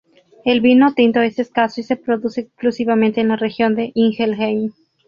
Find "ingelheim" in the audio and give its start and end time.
3.93-4.71